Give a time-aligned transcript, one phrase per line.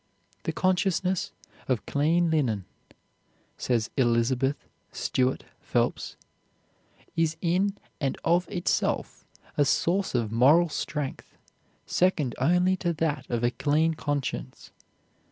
[0.45, 1.31] "The consciousness
[1.67, 2.65] of clean linen,"
[3.59, 6.15] says Elizabeth Stuart Phelps,
[7.15, 9.27] "is in and of itself
[9.57, 11.37] a source of moral strength,
[11.85, 14.71] second only to that of a clean conscience.